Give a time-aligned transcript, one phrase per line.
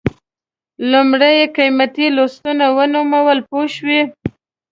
[0.91, 4.01] لومړی یې قیمتي لوستونه ونومول پوه شوې!.